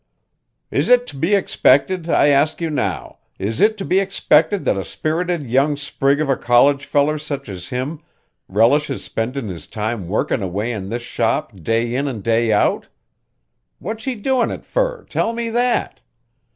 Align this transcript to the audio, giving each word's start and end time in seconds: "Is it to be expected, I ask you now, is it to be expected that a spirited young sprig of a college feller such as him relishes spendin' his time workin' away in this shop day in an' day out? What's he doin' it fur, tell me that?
"Is 0.71 0.89
it 0.89 1.05
to 1.13 1.15
be 1.15 1.35
expected, 1.35 2.09
I 2.09 2.29
ask 2.29 2.59
you 2.59 2.71
now, 2.71 3.19
is 3.37 3.61
it 3.61 3.77
to 3.77 3.85
be 3.85 3.99
expected 3.99 4.65
that 4.65 4.75
a 4.75 4.83
spirited 4.83 5.43
young 5.43 5.75
sprig 5.77 6.19
of 6.19 6.27
a 6.27 6.35
college 6.35 6.87
feller 6.87 7.19
such 7.19 7.47
as 7.49 7.69
him 7.69 7.99
relishes 8.47 9.03
spendin' 9.03 9.47
his 9.49 9.67
time 9.67 10.07
workin' 10.07 10.41
away 10.41 10.71
in 10.71 10.89
this 10.89 11.03
shop 11.03 11.55
day 11.61 11.93
in 11.93 12.07
an' 12.07 12.21
day 12.21 12.51
out? 12.51 12.87
What's 13.77 14.05
he 14.05 14.15
doin' 14.15 14.49
it 14.49 14.65
fur, 14.65 15.03
tell 15.03 15.33
me 15.33 15.51
that? 15.51 15.99